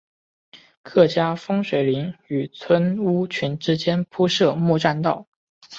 [0.81, 5.27] 客家风水林与村屋群之间铺设木栈道。